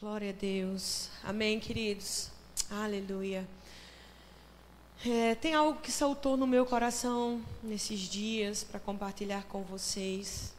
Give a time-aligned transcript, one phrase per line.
[0.00, 1.10] Glória a Deus.
[1.22, 2.30] Amém, queridos.
[2.70, 3.46] Aleluia.
[5.06, 10.54] É, tem algo que saltou no meu coração nesses dias para compartilhar com vocês.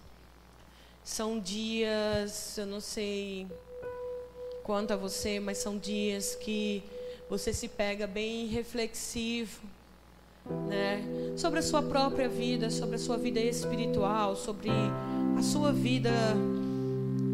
[1.04, 3.48] São dias, eu não sei
[4.62, 6.84] quanto a você, mas são dias que
[7.28, 9.64] você se pega bem reflexivo,
[10.68, 11.02] né?
[11.36, 14.70] Sobre a sua própria vida, sobre a sua vida espiritual, sobre
[15.36, 16.12] a sua vida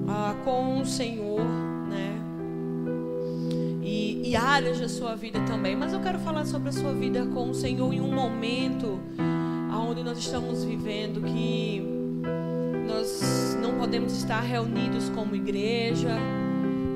[0.07, 1.66] ah, com o Senhor?
[4.27, 5.73] E, áreas da sua vida também.
[5.73, 8.99] Mas eu quero falar sobre a sua vida com o Senhor em um momento
[9.89, 11.81] onde nós estamos vivendo que
[12.85, 16.09] nós não podemos estar reunidos como igreja.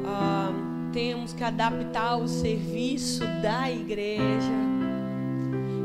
[0.05, 0.51] Ah,
[0.91, 4.51] temos que adaptar o serviço da igreja.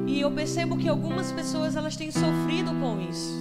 [0.04, 3.36] E eu percebo que algumas pessoas elas têm sofrido com isso.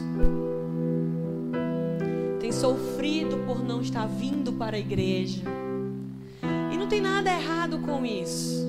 [2.39, 5.64] Têm sofrido por não estar vindo para a igreja.
[6.85, 8.63] Não tem nada errado com isso.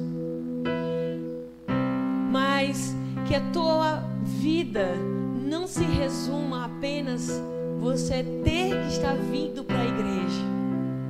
[2.33, 2.97] Mas
[3.29, 4.97] que a tua vida
[5.45, 7.31] não se resuma apenas
[7.79, 10.43] você ter que estar vindo para a igreja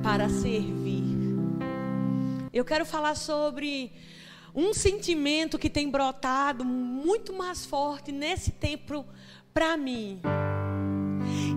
[0.03, 1.05] para servir.
[2.51, 3.93] Eu quero falar sobre
[4.53, 9.05] um sentimento que tem brotado muito mais forte nesse tempo
[9.53, 10.19] para mim.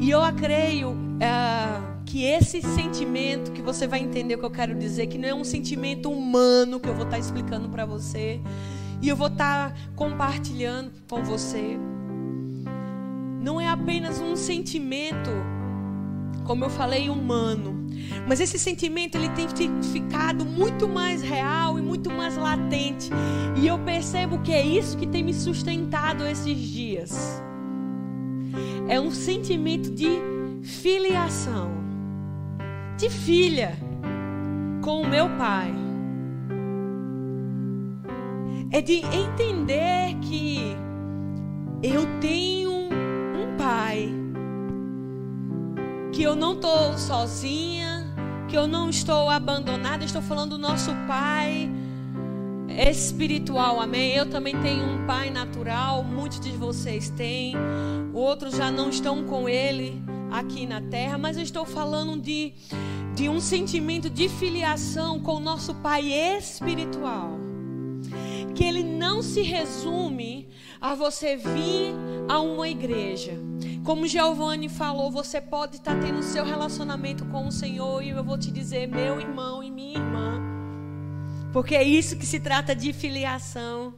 [0.00, 4.74] E eu creio uh, que esse sentimento, que você vai entender o que eu quero
[4.74, 8.40] dizer, que não é um sentimento humano que eu vou estar tá explicando para você,
[9.00, 11.78] e eu vou estar tá compartilhando com você.
[13.40, 15.30] Não é apenas um sentimento,
[16.44, 17.80] como eu falei, humano
[18.26, 19.46] mas esse sentimento ele tem
[19.82, 23.10] ficado muito mais real e muito mais latente.
[23.56, 27.42] E eu percebo que é isso que tem me sustentado esses dias.
[28.88, 30.08] É um sentimento de
[30.62, 31.79] filiação,
[33.00, 33.72] de filha
[34.82, 35.72] com o meu pai.
[38.70, 40.76] É de entender que
[41.82, 44.12] eu tenho um pai,
[46.12, 48.06] que eu não estou sozinha,
[48.46, 51.70] que eu não estou abandonada, estou falando do nosso Pai
[52.68, 54.14] espiritual, amém?
[54.14, 57.54] Eu também tenho um Pai natural, muitos de vocês têm,
[58.12, 62.52] outros já não estão com Ele aqui na terra, mas eu estou falando de,
[63.14, 67.38] de um sentimento de filiação com o nosso Pai espiritual.
[68.54, 70.48] Que ele não se resume
[70.80, 71.94] a você vir
[72.28, 73.38] a uma igreja
[73.84, 78.36] como Giovanni falou, você pode estar tendo seu relacionamento com o Senhor e eu vou
[78.36, 80.40] te dizer, meu irmão e minha irmã,
[81.52, 83.94] porque é isso que se trata de filiação.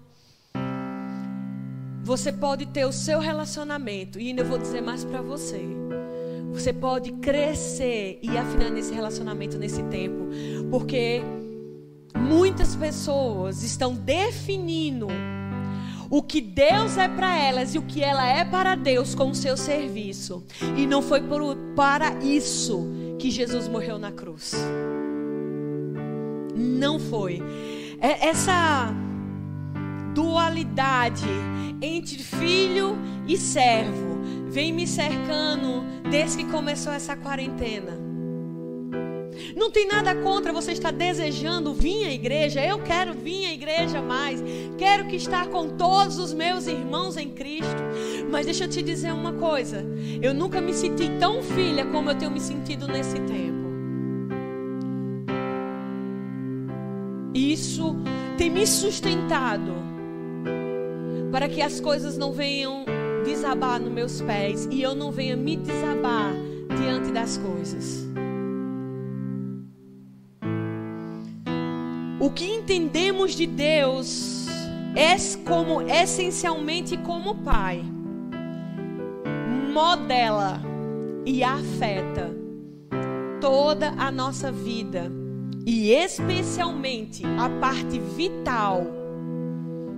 [2.04, 5.81] Você pode ter o seu relacionamento e ainda vou dizer mais para você.
[6.53, 10.29] Você pode crescer e afinar nesse relacionamento nesse tempo,
[10.71, 11.23] porque
[12.15, 15.09] muitas pessoas estão definindo
[16.11, 19.35] o que Deus é para elas e o que ela é para Deus com o
[19.35, 20.45] seu serviço.
[20.77, 22.87] E não foi por, para isso
[23.19, 24.53] que Jesus morreu na cruz.
[26.55, 27.43] Não foi.
[27.99, 28.93] É essa
[30.15, 31.25] dualidade
[31.81, 34.12] entre filho e servo
[34.53, 37.99] vem me cercando desde que começou essa quarentena.
[39.57, 42.61] Não tem nada contra você estar desejando vir à igreja.
[42.63, 44.45] Eu quero vir à igreja mais.
[44.77, 47.83] Quero que estar com todos os meus irmãos em Cristo.
[48.31, 49.87] Mas deixa eu te dizer uma coisa.
[50.21, 53.63] Eu nunca me senti tão filha como eu tenho me sentido nesse tempo.
[57.34, 57.97] Isso
[58.37, 59.73] tem me sustentado
[61.31, 62.84] para que as coisas não venham
[63.25, 66.33] desabar nos meus pés e eu não venha me desabar
[66.78, 68.06] diante das coisas.
[72.21, 74.47] O que entendemos de Deus
[74.94, 77.84] é como essencialmente como Pai.
[79.72, 80.60] Modela
[81.25, 82.31] e afeta
[83.41, 85.10] toda a nossa vida
[85.66, 88.86] e especialmente a parte vital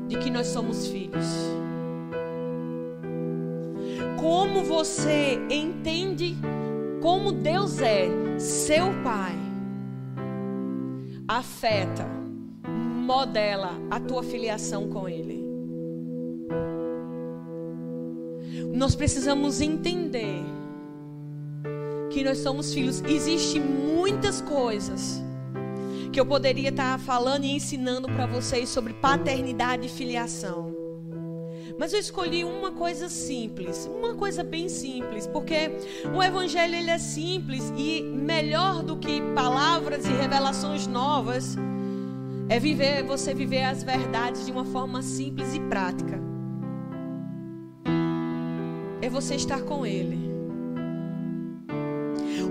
[0.09, 1.64] de que nós somos filhos.
[4.25, 6.35] Como você entende
[7.03, 9.37] como Deus é seu Pai
[11.29, 12.07] afeta,
[12.67, 15.45] modela a tua filiação com Ele.
[18.73, 20.43] Nós precisamos entender
[22.09, 23.03] que nós somos filhos.
[23.03, 25.23] Existem muitas coisas
[26.11, 30.74] que eu poderia estar falando e ensinando para vocês sobre paternidade e filiação.
[31.79, 35.73] Mas eu escolhi uma coisa simples, uma coisa bem simples, porque
[36.15, 41.57] o evangelho ele é simples e melhor do que palavras e revelações novas
[42.49, 46.21] é viver, você viver as verdades de uma forma simples e prática.
[49.03, 50.33] É você estar com ele.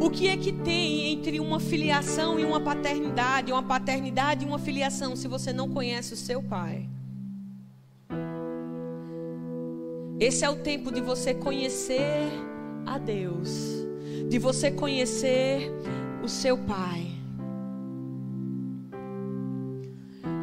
[0.02, 4.60] O que é que tem entre uma filiação e uma paternidade, uma paternidade e uma
[4.60, 6.90] filiação, se você não conhece o seu pai?
[10.24, 12.32] Esse é o tempo de você conhecer
[12.86, 13.50] a Deus,
[14.30, 15.70] de você conhecer
[16.24, 17.12] o seu Pai.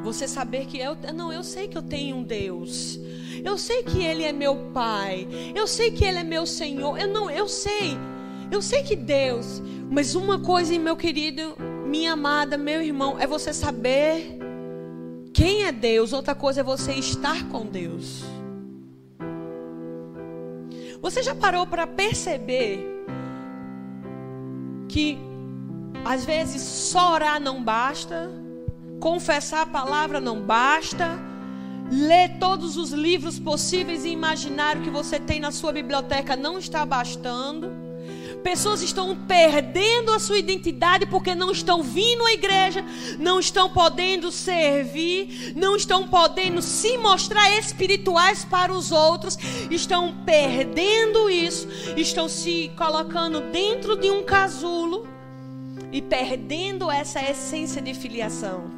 [0.04, 3.00] Você saber que eu não, eu sei que eu tenho um Deus.
[3.42, 5.26] Eu sei que ele é meu pai.
[5.54, 6.98] Eu sei que ele é meu Senhor.
[6.98, 7.96] Eu não, eu sei.
[8.50, 11.56] Eu sei que Deus, mas uma coisa, meu querido,
[11.86, 14.38] minha amada, meu irmão, é você saber
[15.32, 16.12] quem é Deus.
[16.12, 18.39] Outra coisa é você estar com Deus.
[21.00, 23.04] Você já parou para perceber
[24.88, 25.18] que
[26.04, 28.30] às vezes só orar não basta,
[29.00, 31.18] confessar a palavra não basta,
[31.90, 36.84] ler todos os livros possíveis e imaginários que você tem na sua biblioteca não está
[36.84, 37.79] bastando?
[38.42, 42.84] Pessoas estão perdendo a sua identidade porque não estão vindo à igreja,
[43.18, 49.36] não estão podendo servir, não estão podendo se mostrar espirituais para os outros,
[49.70, 55.06] estão perdendo isso, estão se colocando dentro de um casulo
[55.92, 58.70] e perdendo essa essência de filiação.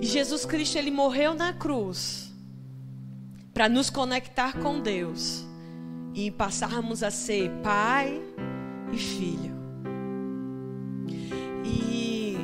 [0.00, 2.32] E Jesus Cristo ele morreu na cruz
[3.54, 5.46] para nos conectar com Deus
[6.16, 8.22] e passarmos a ser pai
[8.90, 9.54] e filho.
[11.62, 12.38] E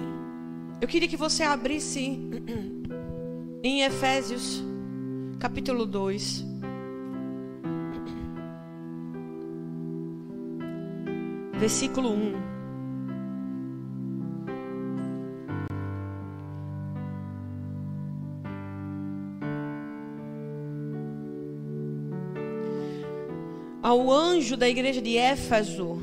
[0.79, 2.21] eu queria que você abrisse
[3.65, 4.63] em Efésios,
[5.39, 6.45] capítulo 2.
[11.59, 12.62] Versículo 1.
[23.83, 26.01] Ao anjo da igreja de Éfeso,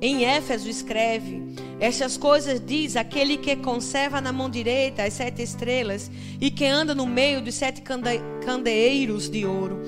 [0.00, 6.10] em Éfeso escreve: Estas coisas diz aquele que conserva na mão direita as sete estrelas
[6.40, 7.82] e que anda no meio dos sete
[8.44, 9.80] candeeiros de ouro.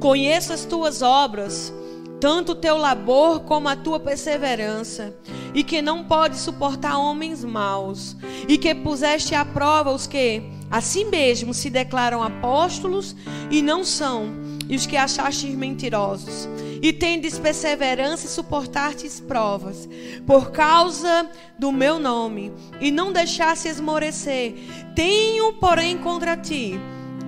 [0.00, 1.72] Conheço as tuas obras,
[2.20, 5.12] tanto o teu labor como a tua perseverança,
[5.52, 8.16] e que não pode suportar homens maus,
[8.48, 13.16] e que puseste à prova os que a si mesmos se declaram apóstolos
[13.50, 16.48] e não são e os que achastes mentirosos.
[16.80, 19.88] E tendes perseverança e suportastes provas,
[20.26, 21.28] por causa
[21.58, 24.54] do meu nome, e não deixaste esmorecer.
[24.94, 26.78] Tenho, porém, contra ti,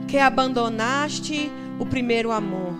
[0.06, 2.74] que abandonaste o primeiro amor.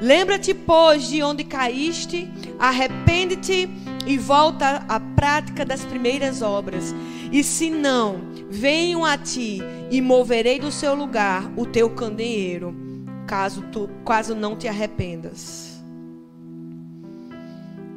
[0.00, 3.68] Lembra-te, pois, de onde caíste, arrepende-te
[4.06, 6.94] e volta à prática das primeiras obras.
[7.32, 9.60] E se não, venho a ti
[9.90, 12.87] e moverei do seu lugar o teu candeeiro
[13.28, 15.78] caso tu quase não te arrependas.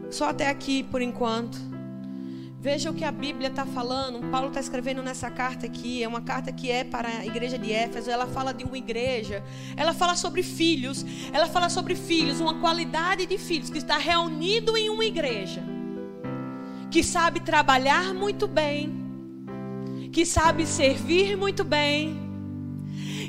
[0.09, 1.57] Só até aqui por enquanto.
[2.59, 4.29] Veja o que a Bíblia está falando.
[4.29, 6.03] Paulo está escrevendo nessa carta aqui.
[6.03, 8.11] É uma carta que é para a igreja de Éfeso.
[8.11, 9.41] Ela fala de uma igreja.
[9.75, 11.03] Ela fala sobre filhos.
[11.31, 15.63] Ela fala sobre filhos, uma qualidade de filhos que está reunido em uma igreja.
[16.91, 18.99] Que sabe trabalhar muito bem.
[20.11, 22.30] Que sabe servir muito bem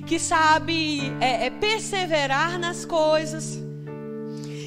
[0.06, 3.58] que sabe é, é, perseverar nas coisas,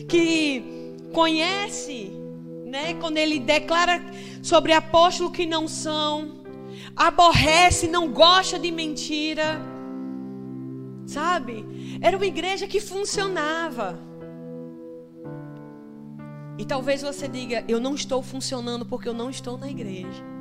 [0.08, 2.12] que conhece,
[2.66, 4.02] né, quando ele declara
[4.42, 6.44] sobre apóstolo que não são,
[6.96, 9.60] aborrece, não gosta de mentira,
[11.06, 11.66] sabe?
[12.02, 14.00] Era uma igreja que funcionava.
[16.58, 20.35] E talvez você diga: Eu não estou funcionando porque eu não estou na igreja.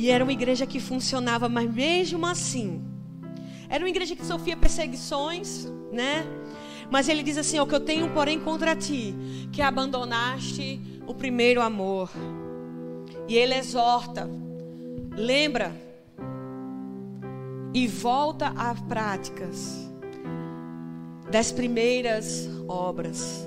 [0.00, 2.82] E era uma igreja que funcionava, mas mesmo assim,
[3.68, 6.24] era uma igreja que sofria perseguições, né?
[6.90, 9.14] Mas ele diz assim: O que eu tenho, porém, contra ti,
[9.52, 12.10] que abandonaste o primeiro amor.
[13.28, 14.26] E ele exorta,
[15.14, 15.76] lembra
[17.74, 19.86] e volta às práticas
[21.30, 23.46] das primeiras obras.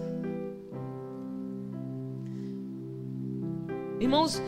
[3.99, 4.39] Irmãos,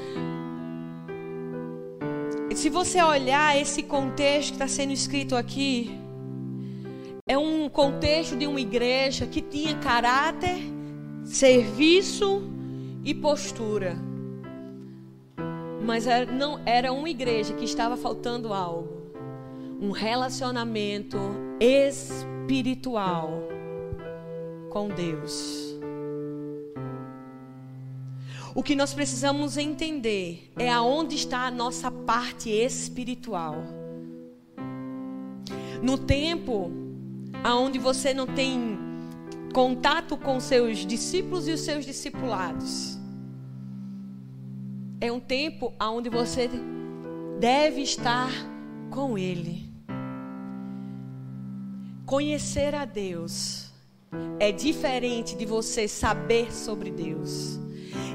[2.55, 5.91] se você olhar esse contexto que está sendo escrito aqui,
[7.27, 10.61] é um contexto de uma igreja que tinha caráter,
[11.25, 12.43] serviço
[13.03, 13.97] e postura.
[15.85, 19.11] Mas era, não, era uma igreja que estava faltando algo.
[19.81, 21.19] Um relacionamento
[21.59, 23.49] espiritual
[24.69, 25.74] com Deus.
[28.55, 33.57] O que nós precisamos entender é aonde está a nossa parte espiritual.
[35.83, 36.71] No tempo
[37.43, 38.79] aonde você não tem
[39.53, 42.97] contato com seus discípulos e os seus discipulados.
[45.01, 46.49] É um tempo onde você
[47.37, 48.31] deve estar
[48.89, 49.69] com Ele.
[52.05, 53.69] Conhecer a Deus
[54.39, 57.64] é diferente de você saber sobre Deus.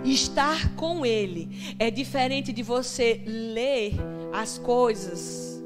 [0.04, 3.94] Estar com Ele é diferente de você ler
[4.32, 5.62] as coisas,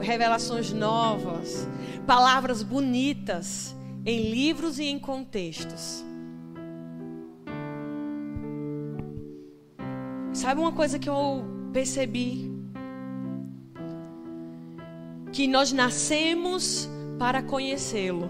[0.00, 1.68] revelações novas,
[2.06, 3.74] palavras bonitas
[4.04, 6.04] em livros e em contextos.
[10.32, 12.52] Sabe uma coisa que eu percebi?
[15.32, 18.28] Que nós nascemos para conhecê-lo.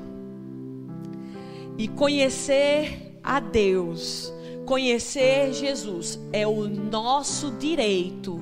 [1.76, 4.34] E conhecer a Deus,
[4.64, 8.40] conhecer Jesus, é o nosso direito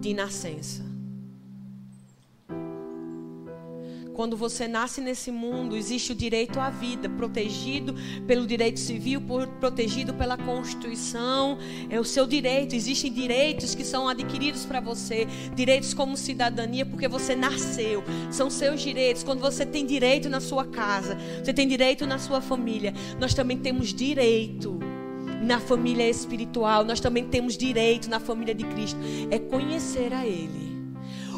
[0.00, 0.86] de nascença.
[4.16, 7.94] Quando você nasce nesse mundo, existe o direito à vida, protegido
[8.26, 9.20] pelo direito civil,
[9.60, 11.58] protegido pela Constituição.
[11.90, 12.74] É o seu direito.
[12.74, 18.02] Existem direitos que são adquiridos para você, direitos como cidadania, porque você nasceu.
[18.30, 19.22] São seus direitos.
[19.22, 22.94] Quando você tem direito na sua casa, você tem direito na sua família.
[23.20, 24.80] Nós também temos direito
[25.46, 26.84] na família espiritual.
[26.84, 28.98] Nós também temos direito na família de Cristo.
[29.30, 30.76] É conhecer a Ele.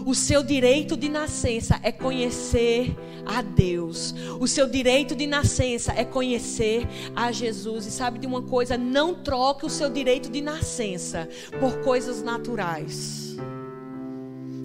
[0.06, 2.96] O seu direito de nascença é conhecer
[3.26, 4.14] a Deus.
[4.40, 7.84] O seu direito de nascença é conhecer a Jesus.
[7.84, 8.78] E sabe de uma coisa?
[8.78, 11.28] Não troque o seu direito de nascença
[11.60, 13.36] por coisas naturais.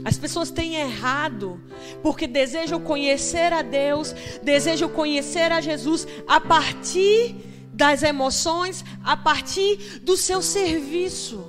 [0.06, 1.60] As pessoas têm errado
[2.02, 10.00] porque desejam conhecer a Deus, desejam conhecer a Jesus a partir das emoções, a partir
[10.04, 11.44] do seu serviço.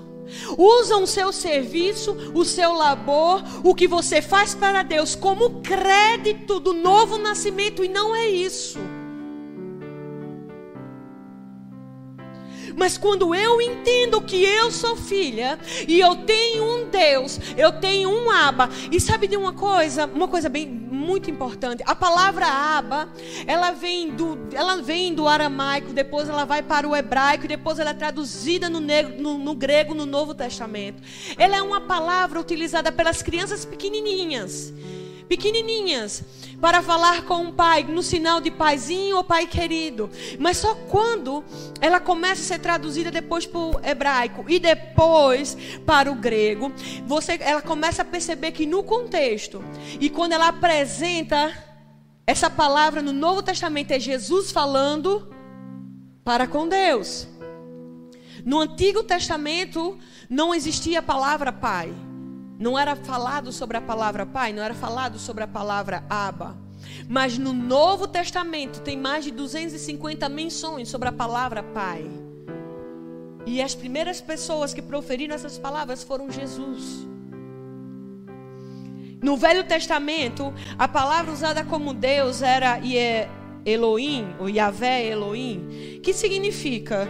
[0.56, 6.58] Usam o seu serviço, o seu labor, o que você faz para Deus como crédito
[6.58, 8.78] do novo nascimento e não é isso.
[12.76, 18.10] Mas quando eu entendo que eu sou filha e eu tenho um Deus, eu tenho
[18.10, 21.82] um Aba, e sabe de uma coisa, uma coisa bem muito importante.
[21.86, 23.08] A palavra Aba,
[23.46, 27.90] ela vem do, ela vem do aramaico, depois ela vai para o hebraico, depois ela
[27.90, 31.02] é traduzida no, negro, no, no grego no Novo Testamento.
[31.36, 34.72] Ela é uma palavra utilizada pelas crianças pequenininhas
[35.28, 36.22] pequenininhas,
[36.60, 40.10] para falar com o pai, no sinal de paizinho ou pai querido.
[40.38, 41.44] Mas só quando
[41.80, 46.72] ela começa a ser traduzida depois para o hebraico e depois para o grego,
[47.06, 49.62] você, ela começa a perceber que no contexto,
[50.00, 51.52] e quando ela apresenta
[52.26, 55.34] essa palavra no Novo Testamento, é Jesus falando
[56.24, 57.28] para com Deus.
[58.44, 61.92] No Antigo Testamento não existia a palavra pai.
[62.58, 66.56] Não era falado sobre a palavra pai, não era falado sobre a palavra aba.
[67.08, 72.08] Mas no Novo Testamento tem mais de 250 menções sobre a palavra pai.
[73.46, 77.06] E as primeiras pessoas que proferiram essas palavras foram Jesus.
[79.22, 82.78] No Velho Testamento, a palavra usada como Deus era
[83.64, 87.08] Elohim, ou Yahvé Elohim, que significa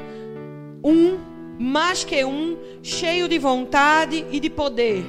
[0.83, 1.19] um,
[1.59, 5.05] mais que um, cheio de vontade e de poder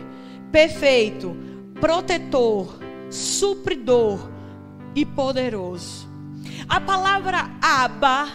[0.55, 1.35] perfeito,
[1.81, 2.79] protetor,
[3.11, 4.31] supridor
[4.95, 6.07] e poderoso.
[6.69, 8.31] A palavra aba,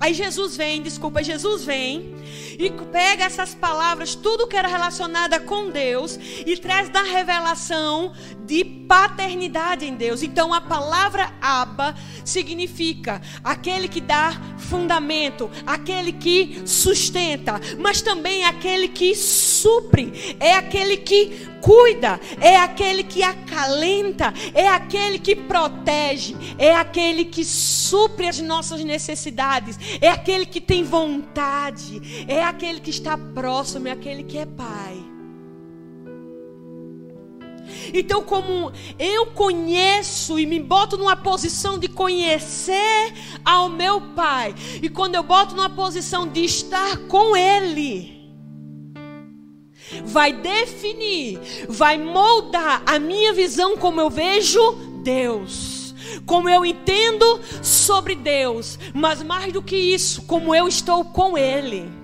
[0.00, 2.12] aí Jesus vem, desculpa, Jesus vem
[2.58, 8.12] e pega essas palavras, tudo que era relacionado com Deus, e traz da revelação
[8.44, 10.22] de paternidade em Deus.
[10.22, 11.94] Então a palavra Abba
[12.24, 20.96] significa aquele que dá fundamento, aquele que sustenta, mas também aquele que supre, é aquele
[20.96, 28.38] que cuida, é aquele que acalenta, é aquele que protege, é aquele que supre as
[28.40, 34.38] nossas necessidades, é aquele que tem vontade, é aquele que está próximo, é aquele que
[34.38, 35.18] é pai.
[37.92, 43.12] Então, como eu conheço e me boto numa posição de conhecer
[43.44, 48.32] ao meu Pai, e quando eu boto numa posição de estar com Ele,
[50.04, 54.72] vai definir, vai moldar a minha visão como eu vejo
[55.02, 55.94] Deus,
[56.26, 61.97] como eu entendo sobre Deus, mas mais do que isso, como eu estou com Ele.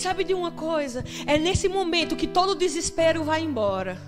[0.00, 1.04] Sabe de uma coisa?
[1.26, 4.00] É nesse momento que todo desespero vai embora.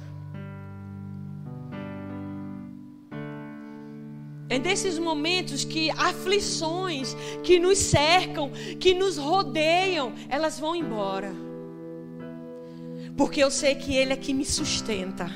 [4.48, 11.32] É nesses momentos que aflições que nos cercam, que nos rodeiam, elas vão embora.
[13.16, 15.30] Porque eu sei que Ele é que me sustenta.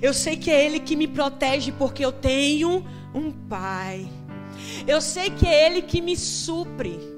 [0.00, 4.08] Eu sei que é Ele que me protege, porque eu tenho um Pai.
[4.86, 7.11] Eu sei que é Ele que me supre.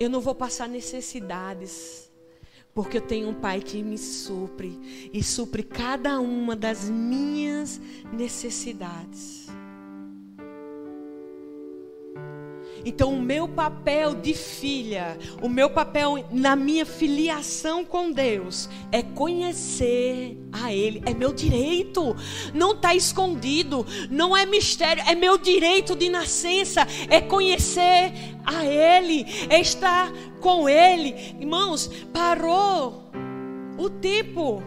[0.00, 2.10] Eu não vou passar necessidades
[2.74, 7.78] porque eu tenho um Pai que me supre e supre cada uma das minhas
[8.10, 9.39] necessidades.
[12.84, 19.02] Então, o meu papel de filha, o meu papel na minha filiação com Deus, é
[19.02, 21.02] conhecer a Ele.
[21.06, 22.16] É meu direito,
[22.54, 28.12] não está escondido, não é mistério, é meu direito de nascença, é conhecer
[28.44, 31.14] a Ele, é estar com Ele.
[31.38, 33.10] Irmãos, parou
[33.78, 34.62] o tempo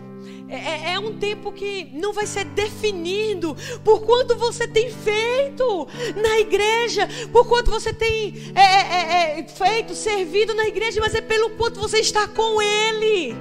[0.53, 5.88] é, é, é, um tempo que não vai ser definido por quanto você tem feito
[6.15, 11.22] na igreja, por quanto você tem é, é, é, feito, servido na igreja, mas é
[11.22, 13.36] pelo quanto você está com Ele.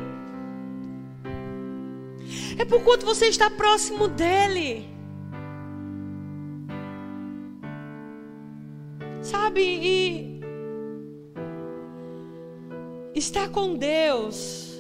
[2.59, 4.89] É por quanto você está próximo dEle.
[9.21, 9.63] Sabe?
[9.63, 10.41] E
[13.15, 14.72] estar com Deus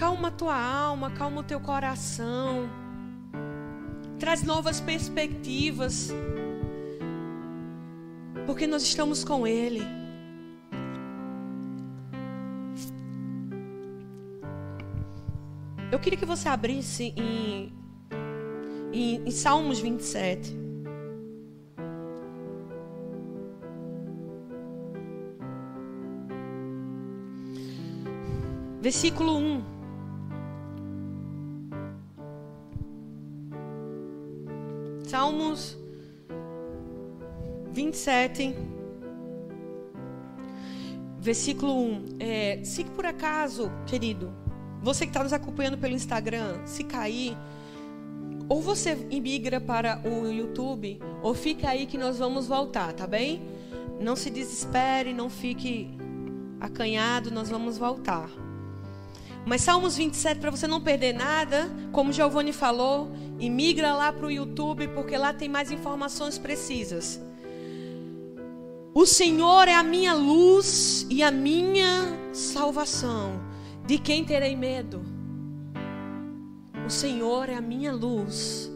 [0.00, 2.70] acalma a tua alma, acalma o teu coração,
[4.18, 6.10] traz novas perspectivas,
[8.46, 9.82] porque nós estamos com Ele.
[15.92, 17.70] Eu queria que você abrisse em,
[18.90, 20.58] em, em Salmos 27.
[28.80, 29.69] Versículo 1.
[35.20, 35.76] Salmos
[37.74, 38.56] 27,
[41.18, 42.04] versículo 1.
[42.18, 44.32] É, se por acaso, querido,
[44.82, 47.36] você que está nos acompanhando pelo Instagram, se cair,
[48.48, 53.42] ou você migra para o YouTube, ou fica aí que nós vamos voltar, tá bem?
[54.00, 55.98] Não se desespere, não fique
[56.58, 58.30] acanhado, nós vamos voltar.
[59.44, 64.26] Mas Salmos 27, para você não perder nada, como Giovanni falou, e migra lá para
[64.26, 67.20] o YouTube, porque lá tem mais informações precisas.
[68.92, 73.40] O Senhor é a minha luz e a minha salvação.
[73.86, 75.02] De quem terei medo?
[76.86, 78.70] O Senhor é a minha luz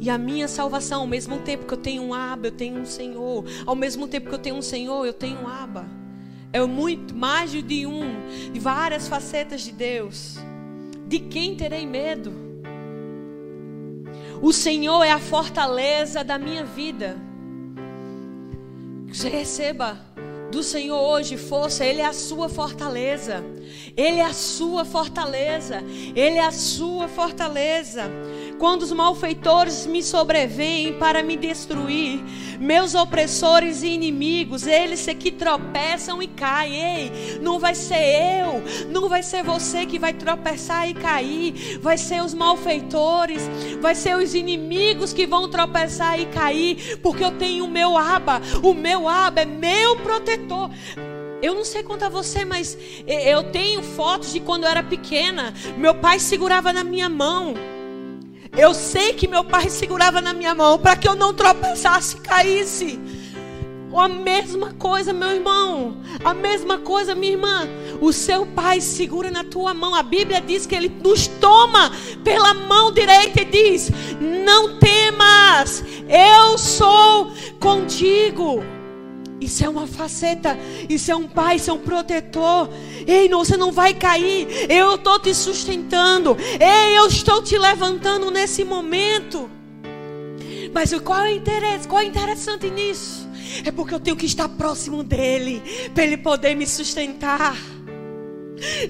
[0.00, 1.02] e a minha salvação.
[1.02, 3.44] Ao mesmo tempo que eu tenho um Aba, eu tenho um Senhor.
[3.64, 5.86] Ao mesmo tempo que eu tenho um Senhor, eu tenho um Aba.
[6.52, 8.02] É muito mais de um,
[8.52, 10.38] de várias facetas de Deus.
[11.06, 12.49] De quem terei medo?
[14.42, 17.16] O Senhor é a fortaleza da minha vida.
[19.08, 19.98] Você receba
[20.50, 23.44] do Senhor hoje força, Ele é a sua fortaleza.
[23.96, 25.82] Ele é a sua fortaleza.
[26.14, 28.10] Ele é a sua fortaleza.
[28.60, 32.22] Quando os malfeitores me sobrevêm para me destruir,
[32.60, 36.74] meus opressores e inimigos, eles que tropeçam e caem.
[36.74, 41.96] Ei, não vai ser eu, não vai ser você que vai tropeçar e cair, vai
[41.96, 43.48] ser os malfeitores,
[43.80, 48.42] vai ser os inimigos que vão tropeçar e cair, porque eu tenho o meu aba,
[48.62, 50.70] o meu aba é meu protetor.
[51.40, 55.54] Eu não sei quanto a você, mas eu tenho fotos de quando eu era pequena.
[55.78, 57.54] Meu pai segurava na minha mão.
[58.56, 62.20] Eu sei que meu pai segurava na minha mão para que eu não tropeçasse e
[62.20, 63.00] caísse.
[63.96, 65.96] A mesma coisa, meu irmão.
[66.24, 67.68] A mesma coisa, minha irmã.
[68.00, 69.94] O seu pai segura na tua mão.
[69.94, 71.90] A Bíblia diz que ele nos toma
[72.22, 78.62] pela mão direita e diz: Não temas, eu sou contigo.
[79.50, 80.56] Isso é uma faceta,
[80.88, 82.70] isso é um pai, isso é um protetor.
[83.04, 84.70] Ei, não, você não vai cair.
[84.70, 86.36] Eu estou te sustentando.
[86.38, 89.50] Ei, eu estou te levantando nesse momento.
[90.72, 91.88] Mas qual é o interesse?
[91.88, 93.28] Qual é interessante nisso?
[93.64, 95.60] É porque eu tenho que estar próximo dele,
[95.92, 97.56] para ele poder me sustentar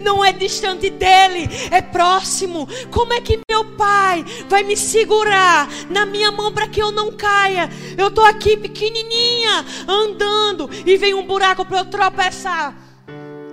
[0.01, 2.69] não é distante dele, é próximo.
[2.91, 7.13] Como é que meu pai vai me segurar na minha mão para que eu não
[7.13, 7.69] caia?
[7.97, 12.77] Eu estou aqui pequenininha, andando, e vem um buraco para eu tropeçar.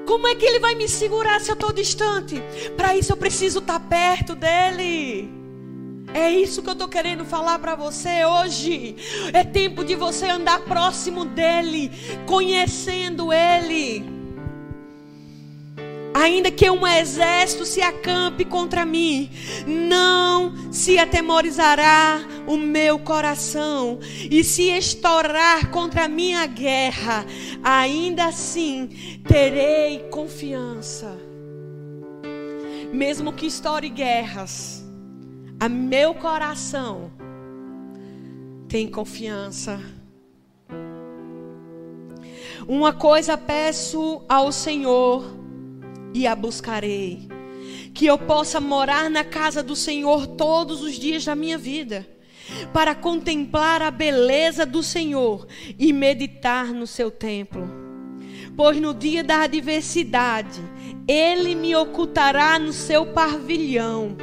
[0.06, 2.42] Como é que ele vai me segurar se eu estou distante?
[2.78, 5.38] Para isso eu preciso estar tá perto dele.
[6.14, 8.96] É isso que eu estou querendo falar para você hoje.
[9.34, 11.92] É tempo de você andar próximo dEle,
[12.26, 14.17] conhecendo Ele.
[16.18, 19.30] Ainda que um exército se acampe contra mim,
[19.68, 24.00] não se atemorizará o meu coração,
[24.32, 27.24] e se estourar contra a minha guerra,
[27.64, 31.16] ainda assim terei confiança.
[32.92, 34.84] Mesmo que estoure guerras,
[35.60, 37.12] a meu coração
[38.68, 39.80] tem confiança.
[42.68, 45.38] Uma coisa peço ao Senhor
[46.14, 47.28] e a buscarei.
[47.94, 52.08] Que eu possa morar na casa do Senhor todos os dias da minha vida,
[52.74, 57.68] para contemplar a beleza do Senhor e meditar no seu templo.
[58.56, 60.62] Pois no dia da adversidade,
[61.08, 64.16] ele me ocultará no seu pavilhão,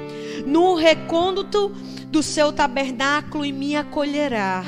[0.47, 1.69] no recôndito
[2.09, 4.65] do seu tabernáculo e me acolherá.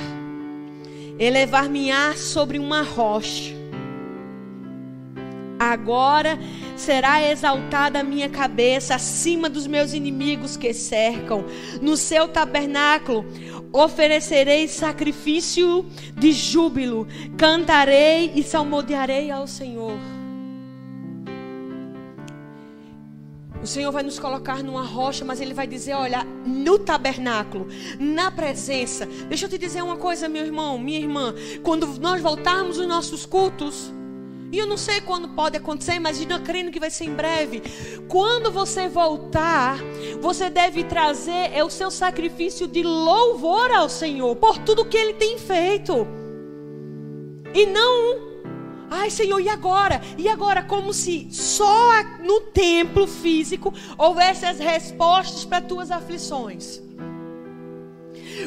[1.18, 3.54] Elevar-me-á sobre uma rocha
[5.58, 6.38] Agora
[6.76, 11.44] será exaltada a minha cabeça acima dos meus inimigos que cercam.
[11.80, 13.24] No seu tabernáculo
[13.72, 19.98] oferecerei sacrifício de júbilo, cantarei e salmodiarei ao Senhor.
[23.62, 27.66] O Senhor vai nos colocar numa rocha, mas Ele vai dizer: olha, no tabernáculo,
[27.98, 29.06] na presença.
[29.28, 31.34] Deixa eu te dizer uma coisa, meu irmão, minha irmã.
[31.64, 33.92] Quando nós voltarmos os nossos cultos,
[34.56, 37.62] e eu não sei quando pode acontecer, mas eu crendo que vai ser em breve.
[38.08, 39.78] Quando você voltar,
[40.18, 45.12] você deve trazer é o seu sacrifício de louvor ao Senhor por tudo que Ele
[45.12, 46.06] tem feito.
[47.52, 48.18] E não,
[48.90, 50.00] ai Senhor, e agora?
[50.16, 50.62] E agora?
[50.62, 56.85] Como se só no templo físico houvesse as respostas para tuas aflições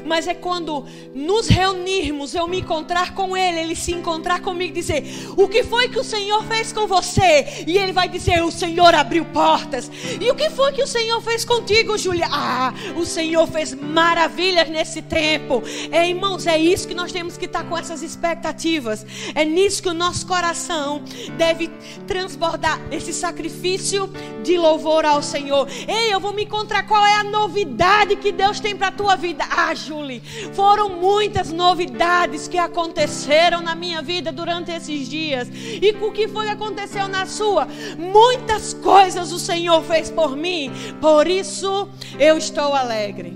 [0.05, 4.81] mas é quando nos reunirmos, eu me encontrar com Ele, Ele se encontrar comigo e
[4.81, 5.03] dizer:
[5.37, 7.63] O que foi que o Senhor fez com você?
[7.67, 9.91] E Ele vai dizer: O Senhor abriu portas.
[10.19, 12.27] E o que foi que o Senhor fez contigo, Júlia?
[12.31, 15.63] Ah, o Senhor fez maravilhas nesse tempo.
[15.91, 19.05] É, irmãos, é isso que nós temos que estar com essas expectativas.
[19.35, 21.03] É nisso que o nosso coração
[21.37, 21.69] deve
[22.07, 24.09] transbordar esse sacrifício
[24.43, 25.67] de louvor ao Senhor.
[25.87, 26.83] Ei, eu vou me encontrar.
[26.87, 29.43] Qual é a novidade que Deus tem para a tua vida?
[29.49, 30.21] Ah, Julie,
[30.53, 35.49] foram muitas novidades que aconteceram na minha vida durante esses dias.
[35.51, 37.67] E o que foi que aconteceu na sua?
[37.97, 40.71] Muitas coisas o Senhor fez por mim,
[41.01, 43.35] por isso eu estou alegre.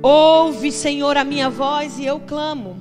[0.00, 2.80] Ouve, Senhor, a minha voz e eu clamo.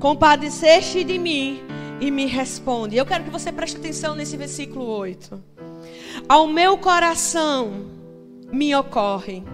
[0.00, 1.62] Compadeceste de mim
[2.00, 2.96] e me responde.
[2.96, 5.40] Eu quero que você preste atenção nesse versículo 8.
[6.28, 7.95] Ao meu coração
[8.56, 9.44] me ocorre.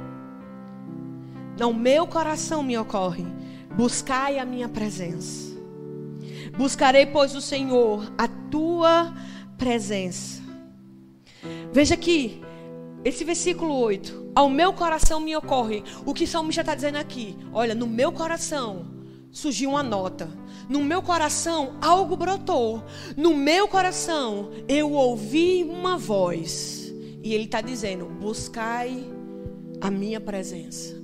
[1.58, 3.26] Não, meu coração me ocorre.
[3.76, 5.52] Buscai a minha presença.
[6.56, 9.12] Buscarei, pois, o Senhor, a tua
[9.58, 10.40] presença.
[11.72, 12.40] Veja aqui,
[13.04, 14.30] esse versículo 8.
[14.36, 15.82] Ao meu coração me ocorre.
[16.06, 17.36] O que o salmista está dizendo aqui?
[17.52, 18.86] Olha, no meu coração
[19.32, 20.30] surgiu uma nota.
[20.68, 22.84] No meu coração algo brotou.
[23.16, 26.81] No meu coração eu ouvi uma voz.
[27.22, 29.04] E ele está dizendo: buscai
[29.80, 31.02] a minha presença.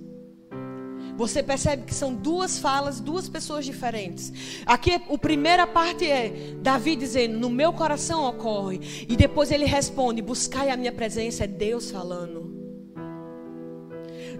[1.18, 4.32] Você percebe que são duas falas, duas pessoas diferentes.
[4.64, 9.06] Aqui, a primeira parte é Davi dizendo: No meu coração ocorre.
[9.08, 11.42] E depois ele responde: Buscai a minha presença.
[11.42, 12.56] É Deus falando.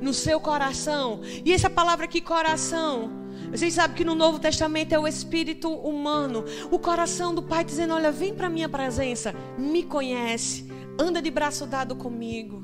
[0.00, 1.20] No seu coração.
[1.44, 3.10] E essa palavra aqui, coração.
[3.50, 6.44] Vocês sabem que no Novo Testamento é o espírito humano.
[6.70, 9.34] O coração do Pai dizendo: Olha, vem para a minha presença.
[9.58, 10.64] Me conhece
[10.98, 12.60] anda de braço dado comigo,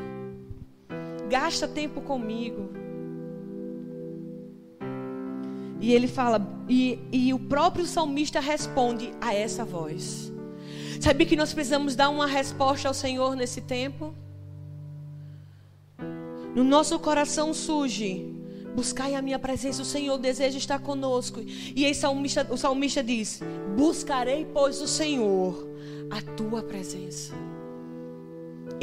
[1.29, 2.71] gasta tempo comigo.
[5.81, 10.33] E ele fala, e, e o próprio salmista responde a essa voz.
[11.01, 14.15] Sabe que nós precisamos dar uma resposta ao Senhor nesse tempo?
[16.55, 18.33] No nosso coração surge,
[18.75, 21.41] buscai a minha presença, o Senhor deseja estar conosco.
[21.43, 23.41] E aí salmista, o salmista diz:
[23.77, 25.69] Buscarei, pois, o Senhor,
[26.11, 27.35] a tua presença.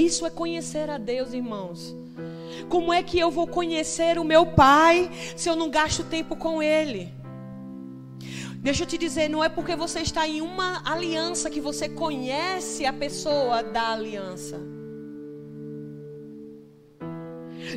[0.01, 1.95] Isso é conhecer a Deus, irmãos.
[2.69, 6.61] Como é que eu vou conhecer o meu Pai se eu não gasto tempo com
[6.61, 7.13] Ele?
[8.57, 12.83] Deixa eu te dizer, não é porque você está em uma aliança que você conhece
[12.83, 14.59] a pessoa da aliança.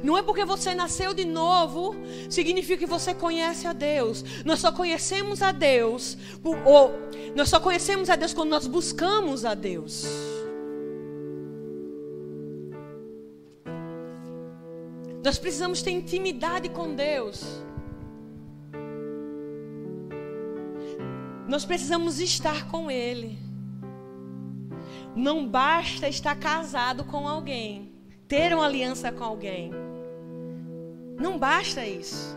[0.03, 1.95] Não é porque você nasceu de novo,
[2.31, 4.25] significa que você conhece a Deus.
[4.47, 6.91] Nós só conhecemos a Deus, ou
[7.35, 10.34] nós só conhecemos a Deus quando nós buscamos a Deus.
[15.25, 17.43] Nós precisamos ter intimidade com Deus.
[21.49, 23.39] Nós precisamos estar com Ele.
[25.17, 27.91] Não basta estar casado com alguém,
[28.29, 29.71] ter uma aliança com alguém.
[31.19, 32.37] Não basta isso.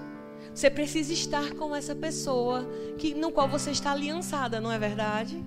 [0.55, 2.65] Você precisa estar com essa pessoa
[2.97, 5.43] que, no qual você está aliançada, não é verdade?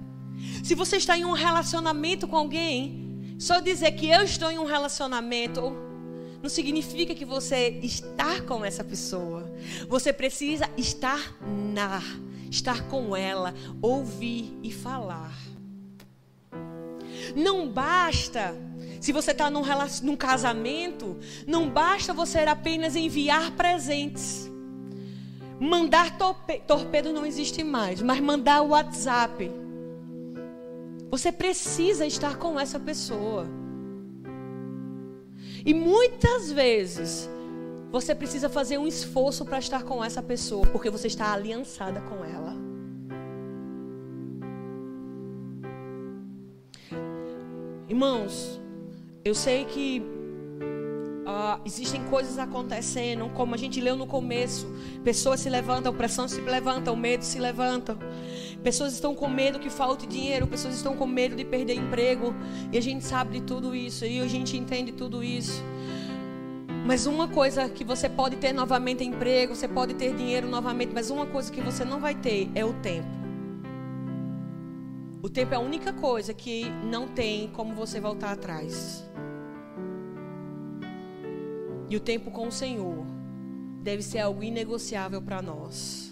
[0.63, 4.67] Se você está em um relacionamento com alguém, só dizer que eu estou em um
[4.67, 5.89] relacionamento
[6.43, 9.51] não significa que você está com essa pessoa.
[9.89, 11.37] Você precisa estar
[11.73, 12.03] na,
[12.51, 15.35] estar com ela, ouvir e falar.
[17.37, 18.55] Não basta,
[19.01, 19.63] se você está num,
[20.03, 24.51] num casamento, não basta você apenas enviar presentes.
[25.61, 29.51] Mandar torpe, torpedo não existe mais, mas mandar WhatsApp.
[31.11, 33.60] Você precisa estar com essa pessoa.
[35.65, 37.29] E muitas vezes
[37.91, 42.25] você precisa fazer um esforço para estar com essa pessoa, porque você está aliançada com
[42.25, 42.57] ela.
[47.89, 48.61] Irmãos,
[49.25, 50.01] eu sei que
[51.31, 54.67] uh, existem coisas acontecendo, como a gente leu no começo:
[55.03, 57.99] pessoas se levantam, pressão se levanta, o medo se levanta.
[58.63, 62.35] Pessoas estão com medo que falte dinheiro, pessoas estão com medo de perder emprego,
[62.71, 65.63] e a gente sabe de tudo isso, e a gente entende tudo isso.
[66.87, 71.11] Mas uma coisa que você pode ter novamente emprego, você pode ter dinheiro novamente, mas
[71.11, 73.09] uma coisa que você não vai ter é o tempo.
[75.23, 79.09] O tempo é a única coisa que não tem como você voltar atrás.
[81.89, 83.05] E o tempo com o Senhor
[83.83, 86.10] deve ser algo inegociável para nós.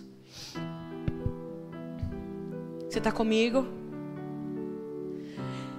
[2.88, 3.66] Você está comigo?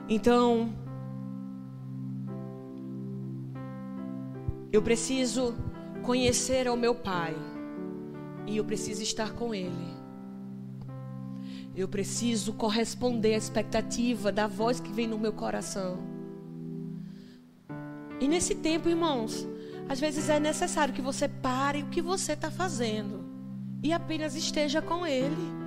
[0.07, 0.71] Então,
[4.71, 5.55] eu preciso
[6.03, 7.35] conhecer ao meu Pai
[8.45, 9.99] e eu preciso estar com Ele.
[11.75, 15.97] Eu preciso corresponder à expectativa da voz que vem no meu coração.
[18.19, 19.47] E nesse tempo, irmãos,
[19.87, 23.25] às vezes é necessário que você pare o que você está fazendo
[23.81, 25.58] e apenas esteja com Ele.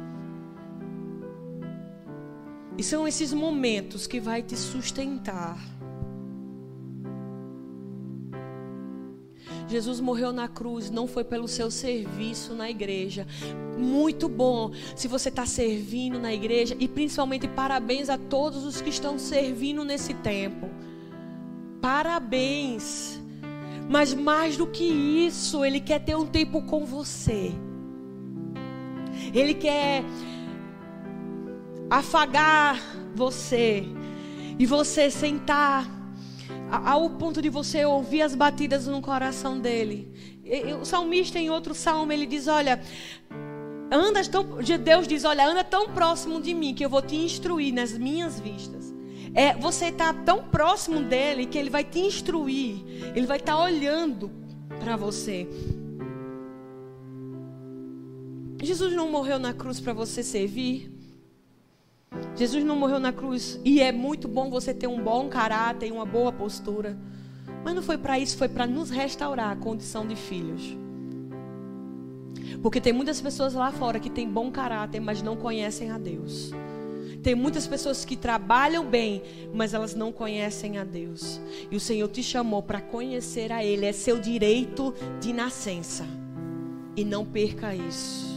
[2.77, 5.59] E são esses momentos que vai te sustentar.
[9.69, 13.27] Jesus morreu na cruz, não foi pelo seu serviço na igreja.
[13.79, 18.91] Muito bom se você está servindo na igreja e principalmente parabéns a todos os que
[18.91, 20.69] estão servindo nesse tempo.
[21.81, 23.21] Parabéns.
[23.89, 27.53] Mas mais do que isso, Ele quer ter um tempo com você.
[29.35, 30.05] Ele quer
[31.93, 32.81] afagar
[33.15, 33.85] você
[34.59, 35.87] e você sentar
[36.71, 40.11] ao ponto de você ouvir as batidas no coração dele.
[40.81, 42.81] O salmista, em outro salmo, ele diz: Olha,
[43.91, 44.43] anda tão,
[44.83, 48.41] Deus diz: Olha, anda tão próximo de mim que eu vou te instruir nas minhas
[48.41, 48.93] vistas.
[49.35, 52.83] É, você está tão próximo dele que ele vai te instruir,
[53.15, 54.31] ele vai estar tá olhando
[54.81, 55.47] para você.
[58.63, 61.02] Jesus não morreu na cruz para você servir.
[62.37, 65.93] Jesus não morreu na cruz e é muito bom você ter um bom caráter e
[65.93, 66.97] uma boa postura.
[67.65, 70.77] Mas não foi para isso, foi para nos restaurar a condição de filhos.
[72.63, 76.53] Porque tem muitas pessoas lá fora que têm bom caráter, mas não conhecem a Deus.
[77.23, 79.23] Tem muitas pessoas que trabalham bem,
[79.55, 81.41] mas elas não conhecem a Deus.
[81.71, 86.05] E o Senhor te chamou para conhecer a Ele, é seu direito de nascença.
[86.97, 88.32] E não perca isso.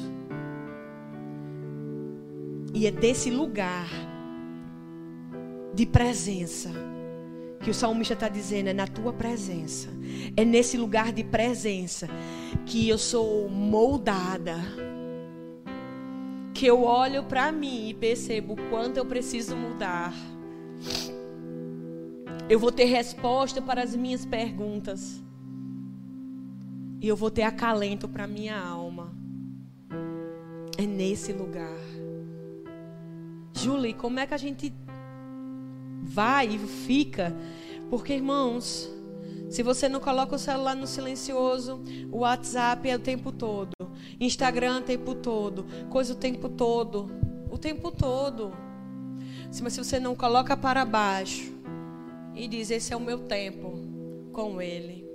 [2.76, 3.88] E é desse lugar
[5.74, 6.70] de presença
[7.64, 9.88] que o salmista está dizendo: é na tua presença.
[10.36, 12.10] É nesse lugar de presença
[12.66, 14.58] que eu sou moldada.
[16.54, 20.14] Que eu olho para mim e percebo o quanto eu preciso mudar.
[22.50, 25.24] Eu vou ter resposta para as minhas perguntas.
[27.00, 29.14] E eu vou ter acalento para minha alma.
[30.78, 31.95] É nesse lugar.
[33.56, 34.74] Julie, como é que a gente
[36.04, 37.34] vai e fica?
[37.90, 38.92] Porque, irmãos,
[39.50, 43.72] se você não coloca o celular no silencioso, o WhatsApp é o tempo todo,
[44.20, 47.10] Instagram o tempo todo, coisa o tempo todo,
[47.50, 48.52] o tempo todo.
[49.62, 51.54] Mas se você não coloca para baixo
[52.36, 53.80] e diz: Esse é o meu tempo
[54.34, 55.10] com Ele,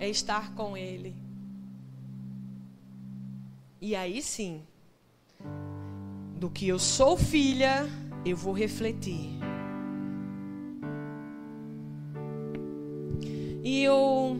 [0.00, 1.14] é estar com Ele.
[3.80, 4.62] E aí sim,
[6.36, 7.88] do que eu sou filha,
[8.24, 9.30] eu vou refletir.
[13.62, 14.36] E eu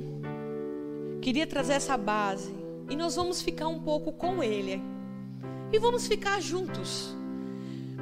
[1.23, 2.55] queria trazer essa base.
[2.91, 4.83] E nós vamos ficar um pouco com Ele.
[5.73, 7.17] E vamos ficar juntos.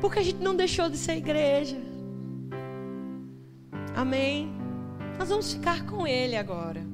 [0.00, 1.80] Porque a gente não deixou de ser igreja.
[3.94, 4.52] Amém?
[5.16, 6.84] Nós vamos ficar com Ele agora.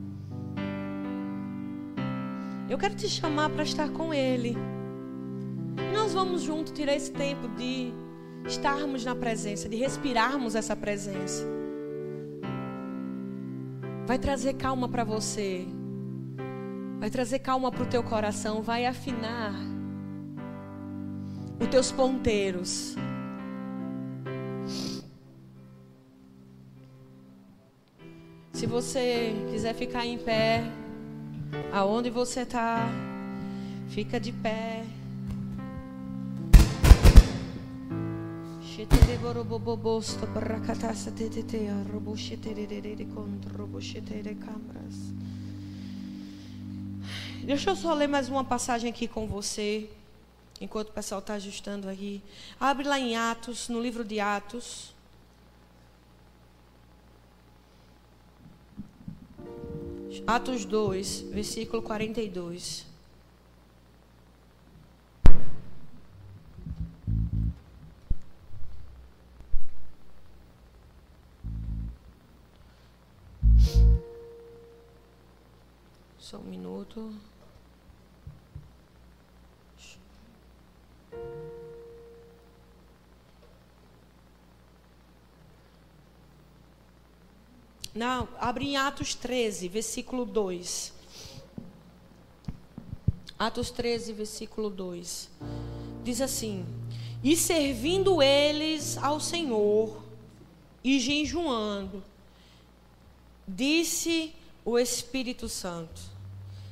[2.68, 4.54] Eu quero te chamar para estar com Ele.
[6.08, 7.92] Nós vamos juntos tirar esse tempo de
[8.46, 11.44] estarmos na presença, de respirarmos essa presença.
[14.06, 15.66] Vai trazer calma para você.
[16.98, 18.62] Vai trazer calma para o teu coração.
[18.62, 19.52] Vai afinar
[21.60, 22.96] os teus ponteiros.
[28.54, 30.64] Se você quiser ficar em pé,
[31.70, 32.88] aonde você está,
[33.90, 34.86] fica de pé.
[47.42, 49.90] Deixa eu só ler mais uma passagem aqui com você,
[50.60, 52.22] enquanto o pessoal está ajustando aqui.
[52.60, 54.94] Abre lá em Atos, no livro de Atos.
[60.24, 62.86] Atos 2, versículo 42.
[87.94, 90.92] Não, abre em Atos 13, versículo 2.
[93.36, 95.28] Atos 13, versículo 2.
[96.04, 96.64] Diz assim:
[97.24, 100.00] E servindo eles ao Senhor
[100.84, 102.02] e jejuando,
[103.48, 104.32] disse
[104.64, 106.17] o Espírito Santo: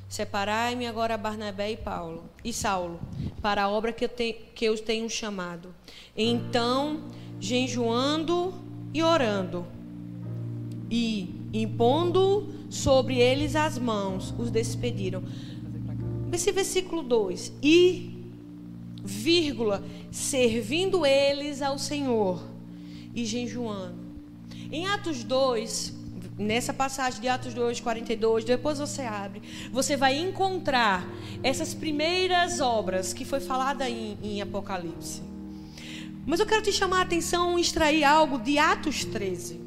[0.07, 2.99] Separai-me agora Barnabé e Paulo e Saulo
[3.41, 5.73] para a obra que eu, te, que eu tenho chamado.
[6.15, 7.01] Então,
[7.39, 8.53] jejuando
[8.93, 9.65] e orando,
[10.89, 15.23] e impondo sobre eles as mãos, os despediram.
[16.31, 18.31] Esse versículo 2: E,
[19.03, 22.43] vírgula, servindo eles ao Senhor
[23.13, 24.07] e jejuando.
[24.71, 25.96] Em Atos 2,
[26.37, 31.07] nessa passagem de Atos 2, 42, depois você abre, você vai encontrar
[31.41, 35.23] essas primeiras obras que foi falada em, em Apocalipse.
[36.25, 39.61] Mas eu quero te chamar a atenção, extrair algo de Atos 13.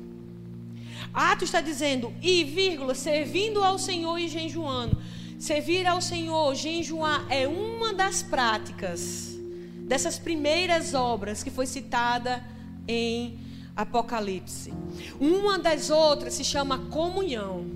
[1.13, 4.97] Atos está dizendo, e vírgula, servindo ao Senhor e jejuando.
[5.39, 9.39] Servir ao Senhor, jejuar, é uma das práticas
[9.89, 12.45] dessas primeiras obras que foi citada
[12.87, 13.40] em
[13.77, 14.73] Apocalipse.
[15.21, 17.67] Uma das outras se chama comunhão.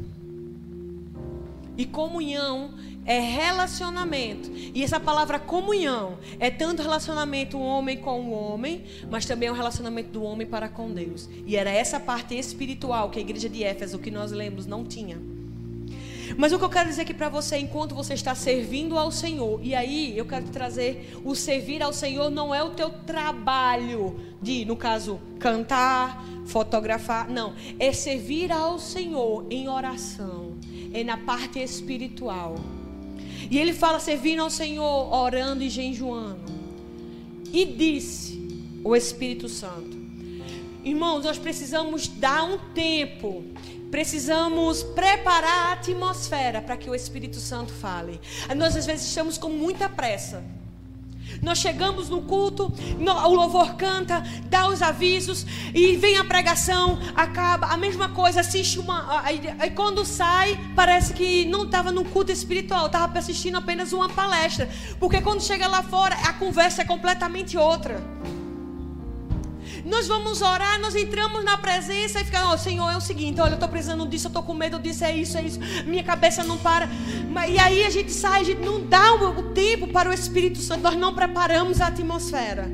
[1.76, 2.70] E comunhão
[3.06, 4.50] é relacionamento.
[4.52, 9.54] E essa palavra comunhão é tanto relacionamento homem com o homem, mas também é um
[9.54, 11.28] relacionamento do homem para com Deus.
[11.46, 15.33] E era essa parte espiritual que a igreja de Éfeso, que nós lemos, não tinha.
[16.36, 19.60] Mas o que eu quero dizer aqui para você, enquanto você está servindo ao Senhor,
[19.62, 24.18] e aí eu quero te trazer: o servir ao Senhor não é o teu trabalho
[24.40, 27.54] de, no caso, cantar, fotografar, não.
[27.78, 30.54] É servir ao Senhor em oração,
[30.92, 32.56] é na parte espiritual.
[33.50, 36.52] E ele fala servindo ao Senhor, orando e jejuando.
[37.52, 38.42] E disse
[38.82, 40.03] o Espírito Santo:
[40.84, 43.44] Irmãos, nós precisamos dar um tempo
[43.94, 48.20] precisamos preparar a atmosfera para que o Espírito Santo fale.
[48.56, 50.42] Nós às vezes estamos com muita pressa.
[51.40, 57.68] Nós chegamos no culto, o louvor canta, dá os avisos e vem a pregação, acaba
[57.68, 59.22] a mesma coisa, assiste uma.
[59.22, 59.40] Aí,
[59.76, 64.68] quando sai, parece que não estava no culto espiritual, estava assistindo apenas uma palestra.
[64.98, 68.02] Porque quando chega lá fora, a conversa é completamente outra.
[69.84, 73.50] Nós vamos orar, nós entramos na presença e ficamos, oh, Senhor, é o seguinte, olha,
[73.50, 76.42] eu estou precisando disso, eu estou com medo disso, é isso, é isso, minha cabeça
[76.42, 76.88] não para.
[77.48, 80.82] E aí a gente sai, a gente não dá o tempo para o Espírito Santo,
[80.82, 82.72] nós não preparamos a atmosfera.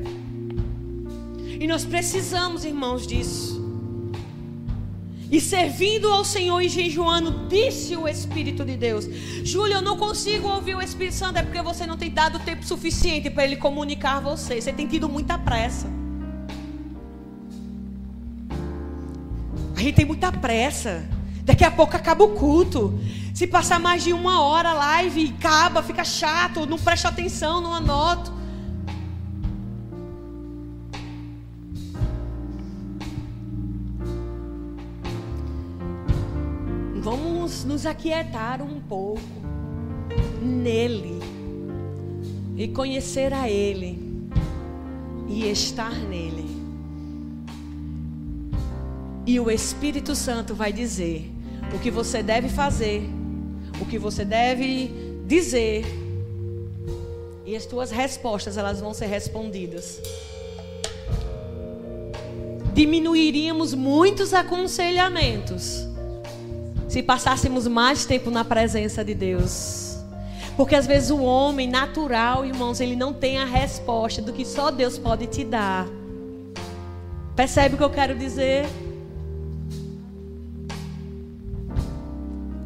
[1.59, 3.61] E nós precisamos, irmãos, disso.
[5.29, 9.05] E servindo ao Senhor e jejuando, disse o Espírito de Deus:
[9.43, 12.65] Júlia, eu não consigo ouvir o Espírito Santo, é porque você não tem dado tempo
[12.65, 14.59] suficiente para ele comunicar a você.
[14.59, 16.00] Você tem tido muita pressa.
[19.81, 21.03] A gente tem muita pressa.
[21.43, 22.99] Daqui a pouco acaba o culto.
[23.33, 27.73] Se passar mais de uma hora a live, acaba, fica chato, não presta atenção, não
[27.73, 28.31] anoto.
[37.03, 39.19] vamos nos aquietar um pouco
[40.39, 41.17] nele
[42.55, 44.29] e conhecer a Ele
[45.27, 46.50] e estar nele.
[49.25, 51.29] E o Espírito Santo vai dizer
[51.73, 53.03] o que você deve fazer,
[53.79, 54.91] o que você deve
[55.25, 55.85] dizer,
[57.45, 60.01] e as tuas respostas elas vão ser respondidas.
[62.73, 65.85] Diminuiríamos muitos aconselhamentos
[66.87, 69.97] se passássemos mais tempo na presença de Deus.
[70.57, 74.69] Porque às vezes o homem natural, irmãos, ele não tem a resposta do que só
[74.69, 75.87] Deus pode te dar.
[77.35, 78.65] Percebe o que eu quero dizer?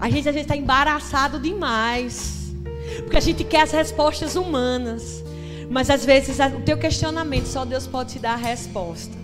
[0.06, 2.54] A gente está embaraçado demais.
[2.98, 5.24] Porque a gente quer as respostas humanas.
[5.68, 9.18] Mas às vezes o teu questionamento só Deus pode te dar a resposta.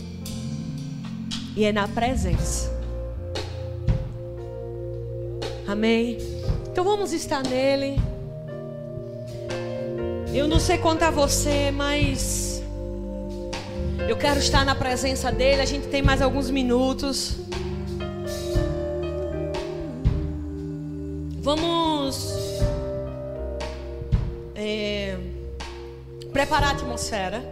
[1.55, 2.71] E é na presença.
[5.67, 6.17] Amém?
[6.71, 8.01] Então vamos estar nele.
[10.33, 12.59] Eu não sei quanto a você, mas
[14.09, 15.61] eu quero estar na presença dele.
[15.61, 17.40] A gente tem mais alguns minutos.
[26.41, 27.43] Preparar a atmosfera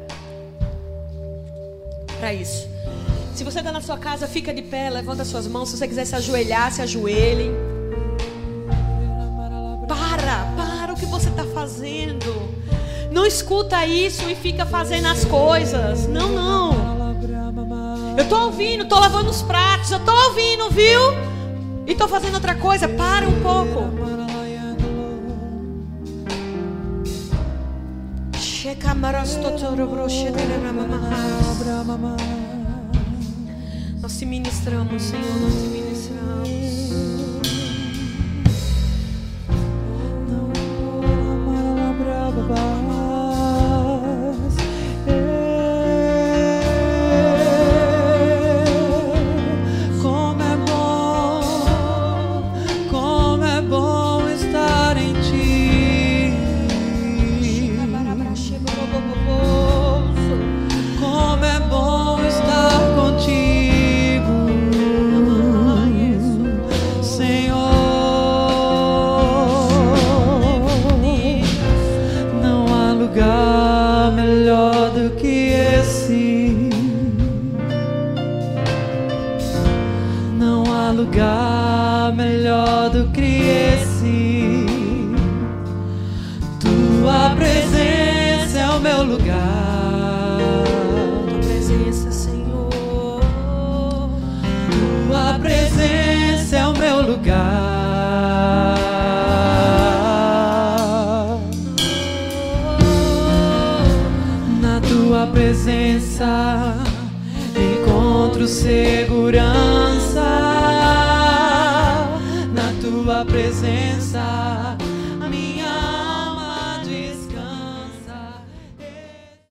[2.18, 2.68] para isso.
[3.36, 5.70] Se você está na sua casa, fica de pé, levanta suas mãos.
[5.70, 7.52] Se você quiser se ajoelhar, se ajoelhe.
[11.54, 12.50] fazendo.
[13.12, 16.08] Não escuta isso e fica fazendo as coisas.
[16.08, 18.18] Não, não.
[18.18, 21.02] Eu tô ouvindo, tô lavando os pratos, eu tô ouvindo, viu?
[21.86, 22.88] E tô fazendo outra coisa.
[22.88, 23.99] Para um pouco.
[34.02, 35.90] Nós te ministramos, Senhor, nós te ministramos.
[42.10, 42.79] segurança na tua presença.